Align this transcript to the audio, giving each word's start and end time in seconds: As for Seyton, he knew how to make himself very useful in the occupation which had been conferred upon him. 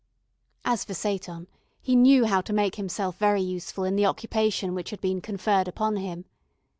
As 0.65 0.83
for 0.83 0.95
Seyton, 0.95 1.45
he 1.79 1.95
knew 1.95 2.25
how 2.25 2.41
to 2.41 2.51
make 2.53 2.73
himself 2.73 3.19
very 3.19 3.43
useful 3.43 3.83
in 3.83 3.95
the 3.95 4.07
occupation 4.07 4.73
which 4.73 4.89
had 4.89 4.99
been 4.99 5.21
conferred 5.21 5.67
upon 5.67 5.97
him. 5.97 6.25